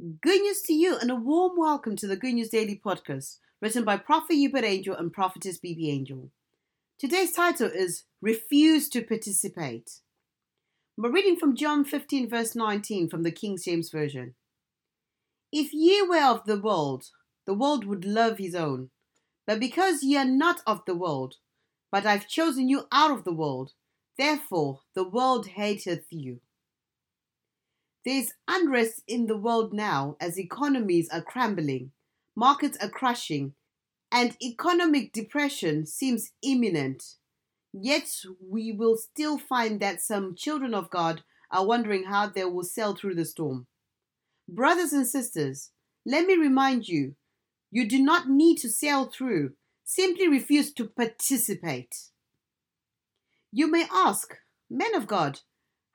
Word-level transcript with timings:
Good 0.00 0.40
news 0.40 0.62
to 0.62 0.72
you 0.72 0.96
and 0.96 1.10
a 1.10 1.14
warm 1.14 1.58
welcome 1.58 1.94
to 1.96 2.06
the 2.06 2.16
Good 2.16 2.32
News 2.32 2.48
Daily 2.48 2.80
podcast, 2.82 3.36
written 3.60 3.84
by 3.84 3.98
Prophet 3.98 4.32
Uebert 4.32 4.62
Angel 4.62 4.96
and 4.96 5.12
Prophetess 5.12 5.58
BB 5.58 5.88
Angel. 5.90 6.30
Today's 6.98 7.32
title 7.32 7.66
is 7.66 8.04
Refuse 8.22 8.88
to 8.90 9.02
Participate. 9.02 10.00
We're 10.96 11.12
reading 11.12 11.36
from 11.36 11.54
John 11.54 11.84
15, 11.84 12.30
verse 12.30 12.54
19 12.54 13.10
from 13.10 13.24
the 13.24 13.30
King 13.30 13.58
James 13.62 13.90
Version. 13.90 14.36
If 15.52 15.74
ye 15.74 16.00
were 16.00 16.24
of 16.24 16.46
the 16.46 16.58
world, 16.58 17.10
the 17.44 17.52
world 17.52 17.84
would 17.84 18.06
love 18.06 18.38
his 18.38 18.54
own. 18.54 18.88
But 19.46 19.60
because 19.60 20.02
ye 20.02 20.16
are 20.16 20.24
not 20.24 20.62
of 20.66 20.80
the 20.86 20.94
world, 20.94 21.34
but 21.92 22.06
I've 22.06 22.26
chosen 22.26 22.70
you 22.70 22.86
out 22.90 23.10
of 23.10 23.24
the 23.24 23.34
world, 23.34 23.72
therefore 24.16 24.80
the 24.94 25.04
world 25.04 25.48
hateth 25.48 26.06
you. 26.08 26.40
There's 28.04 28.32
unrest 28.48 29.02
in 29.06 29.26
the 29.26 29.36
world 29.36 29.72
now 29.74 30.16
as 30.20 30.38
economies 30.38 31.08
are 31.10 31.22
crumbling, 31.22 31.92
markets 32.34 32.78
are 32.82 32.88
crashing, 32.88 33.54
and 34.10 34.36
economic 34.42 35.12
depression 35.12 35.86
seems 35.86 36.32
imminent. 36.42 37.04
Yet 37.72 38.10
we 38.40 38.72
will 38.72 38.96
still 38.96 39.38
find 39.38 39.80
that 39.80 40.00
some 40.00 40.34
children 40.34 40.74
of 40.74 40.90
God 40.90 41.22
are 41.50 41.66
wondering 41.66 42.04
how 42.04 42.28
they 42.28 42.44
will 42.44 42.64
sail 42.64 42.94
through 42.94 43.14
the 43.14 43.24
storm. 43.24 43.66
Brothers 44.48 44.92
and 44.92 45.06
sisters, 45.06 45.70
let 46.04 46.26
me 46.26 46.34
remind 46.34 46.88
you 46.88 47.14
you 47.70 47.88
do 47.88 48.02
not 48.02 48.28
need 48.28 48.56
to 48.58 48.68
sail 48.68 49.04
through, 49.04 49.52
simply 49.84 50.26
refuse 50.26 50.72
to 50.74 50.86
participate. 50.86 51.94
You 53.52 53.70
may 53.70 53.86
ask, 53.92 54.34
Men 54.68 54.94
of 54.94 55.08
God, 55.08 55.40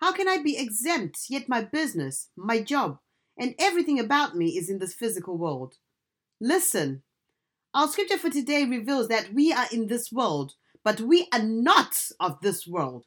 how 0.02 0.12
can 0.12 0.28
I 0.28 0.42
be 0.42 0.58
exempt, 0.58 1.26
yet 1.30 1.50
my 1.50 1.62
business, 1.62 2.30
my 2.36 2.62
job, 2.62 3.00
and 3.38 3.56
everything 3.58 4.00
about 4.00 4.36
me 4.36 4.58
is 4.58 4.70
in 4.70 4.80
this 4.80 4.94
physical 4.94 5.38
world? 5.38 5.76
Listen, 6.40 7.04
our 7.74 7.88
scripture 7.88 8.18
for 8.18 8.30
today 8.30 8.66
reveals 8.66 9.08
that 9.08 9.34
we 9.34 9.52
are 9.52 9.68
in 9.72 9.88
this 9.88 10.12
world, 10.12 10.54
but 10.84 11.02
we 11.02 11.28
are 11.34 11.44
not 11.44 12.10
of 12.20 12.40
this 12.42 12.68
world. 12.68 13.06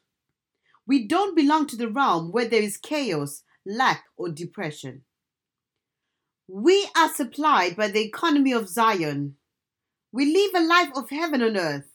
We 0.85 1.07
don't 1.07 1.35
belong 1.35 1.67
to 1.67 1.77
the 1.77 1.87
realm 1.87 2.31
where 2.31 2.47
there 2.47 2.61
is 2.61 2.77
chaos, 2.77 3.43
lack, 3.65 4.05
or 4.17 4.29
depression. 4.29 5.03
We 6.47 6.89
are 6.97 7.13
supplied 7.13 7.75
by 7.75 7.89
the 7.89 8.01
economy 8.01 8.51
of 8.51 8.67
Zion. 8.67 9.35
We 10.11 10.25
live 10.33 10.55
a 10.55 10.67
life 10.67 10.89
of 10.95 11.11
heaven 11.11 11.43
on 11.43 11.55
earth. 11.55 11.91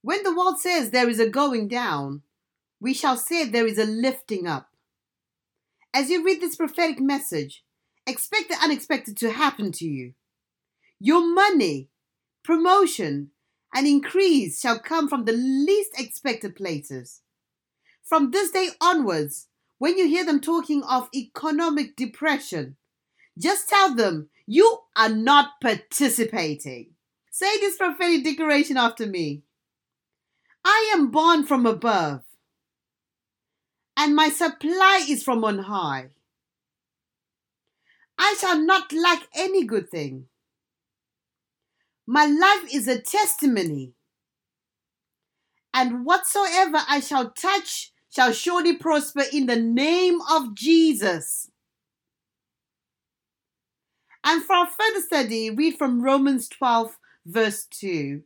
When 0.00 0.22
the 0.22 0.34
world 0.34 0.58
says 0.58 0.90
there 0.90 1.08
is 1.08 1.20
a 1.20 1.28
going 1.28 1.68
down, 1.68 2.22
we 2.82 2.92
shall 2.92 3.16
say 3.16 3.44
there 3.44 3.66
is 3.66 3.78
a 3.78 3.84
lifting 3.84 4.48
up. 4.48 4.70
As 5.94 6.10
you 6.10 6.24
read 6.24 6.40
this 6.40 6.56
prophetic 6.56 6.98
message, 6.98 7.62
expect 8.08 8.48
the 8.48 8.56
unexpected 8.60 9.16
to 9.18 9.30
happen 9.30 9.70
to 9.72 9.86
you. 9.86 10.14
Your 10.98 11.32
money, 11.32 11.90
promotion, 12.42 13.30
and 13.72 13.86
increase 13.86 14.60
shall 14.60 14.80
come 14.80 15.08
from 15.08 15.26
the 15.26 15.32
least 15.32 15.92
expected 15.96 16.56
places. 16.56 17.20
From 18.02 18.32
this 18.32 18.50
day 18.50 18.70
onwards, 18.80 19.46
when 19.78 19.96
you 19.96 20.08
hear 20.08 20.26
them 20.26 20.40
talking 20.40 20.82
of 20.82 21.08
economic 21.14 21.94
depression, 21.94 22.76
just 23.38 23.68
tell 23.68 23.94
them 23.94 24.28
you 24.44 24.78
are 24.96 25.08
not 25.08 25.60
participating. 25.62 26.94
Say 27.30 27.58
this 27.58 27.76
prophetic 27.76 28.24
declaration 28.24 28.76
after 28.76 29.06
me. 29.06 29.44
I 30.64 30.92
am 30.96 31.12
born 31.12 31.46
from 31.46 31.64
above 31.64 32.22
and 33.96 34.16
my 34.16 34.28
supply 34.28 35.04
is 35.08 35.22
from 35.22 35.44
on 35.44 35.58
high. 35.58 36.08
I 38.18 38.36
shall 38.40 38.60
not 38.60 38.92
lack 38.92 39.22
any 39.34 39.64
good 39.64 39.90
thing. 39.90 40.26
My 42.06 42.26
life 42.26 42.74
is 42.74 42.88
a 42.88 43.00
testimony, 43.00 43.92
and 45.72 46.04
whatsoever 46.04 46.78
I 46.88 47.00
shall 47.00 47.30
touch 47.30 47.92
shall 48.10 48.32
surely 48.32 48.76
prosper 48.76 49.22
in 49.32 49.46
the 49.46 49.56
name 49.56 50.20
of 50.30 50.54
Jesus. 50.54 51.50
And 54.24 54.42
for 54.44 54.54
our 54.54 54.66
further 54.66 55.00
study, 55.00 55.50
read 55.50 55.76
from 55.78 56.02
Romans 56.02 56.48
12, 56.48 56.98
verse 57.26 57.66
2. 57.70 58.22